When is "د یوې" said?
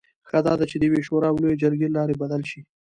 0.77-1.01